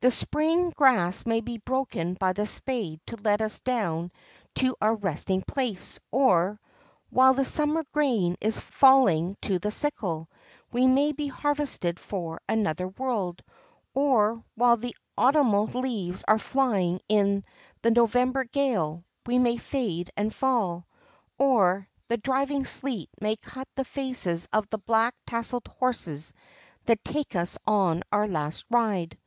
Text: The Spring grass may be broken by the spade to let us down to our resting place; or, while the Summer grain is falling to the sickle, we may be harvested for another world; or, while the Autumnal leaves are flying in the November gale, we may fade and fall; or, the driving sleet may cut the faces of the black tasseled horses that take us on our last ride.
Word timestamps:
The 0.00 0.10
Spring 0.10 0.70
grass 0.70 1.26
may 1.26 1.42
be 1.42 1.58
broken 1.58 2.14
by 2.14 2.32
the 2.32 2.46
spade 2.46 2.98
to 3.08 3.16
let 3.16 3.42
us 3.42 3.58
down 3.60 4.10
to 4.54 4.74
our 4.80 4.94
resting 4.94 5.42
place; 5.42 6.00
or, 6.10 6.58
while 7.10 7.34
the 7.34 7.44
Summer 7.44 7.84
grain 7.92 8.36
is 8.40 8.58
falling 8.58 9.36
to 9.42 9.58
the 9.58 9.70
sickle, 9.70 10.30
we 10.72 10.86
may 10.86 11.12
be 11.12 11.26
harvested 11.26 12.00
for 12.00 12.40
another 12.48 12.88
world; 12.88 13.42
or, 13.92 14.42
while 14.54 14.78
the 14.78 14.96
Autumnal 15.18 15.66
leaves 15.66 16.24
are 16.26 16.38
flying 16.38 16.98
in 17.06 17.44
the 17.82 17.90
November 17.90 18.44
gale, 18.44 19.04
we 19.26 19.38
may 19.38 19.58
fade 19.58 20.10
and 20.16 20.34
fall; 20.34 20.86
or, 21.36 21.86
the 22.08 22.16
driving 22.16 22.64
sleet 22.64 23.10
may 23.20 23.36
cut 23.36 23.68
the 23.74 23.84
faces 23.84 24.48
of 24.54 24.66
the 24.70 24.78
black 24.78 25.14
tasseled 25.26 25.68
horses 25.78 26.32
that 26.86 27.04
take 27.04 27.36
us 27.36 27.58
on 27.66 28.02
our 28.10 28.26
last 28.26 28.64
ride. 28.70 29.18